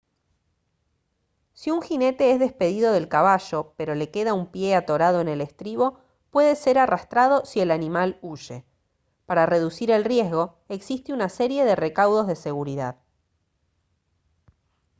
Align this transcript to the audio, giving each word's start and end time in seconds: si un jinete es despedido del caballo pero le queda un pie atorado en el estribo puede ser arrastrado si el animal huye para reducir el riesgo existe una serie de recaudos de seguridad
si 1.53 1.69
un 1.69 1.83
jinete 1.83 2.31
es 2.31 2.39
despedido 2.39 2.91
del 2.91 3.07
caballo 3.07 3.75
pero 3.77 3.93
le 3.93 4.09
queda 4.09 4.33
un 4.33 4.47
pie 4.51 4.73
atorado 4.73 5.21
en 5.21 5.27
el 5.27 5.41
estribo 5.41 5.99
puede 6.31 6.55
ser 6.55 6.79
arrastrado 6.79 7.45
si 7.45 7.59
el 7.59 7.69
animal 7.69 8.17
huye 8.23 8.65
para 9.27 9.45
reducir 9.45 9.91
el 9.91 10.03
riesgo 10.03 10.57
existe 10.69 11.13
una 11.13 11.29
serie 11.29 11.65
de 11.65 11.75
recaudos 11.75 12.25
de 12.25 12.35
seguridad 12.35 12.95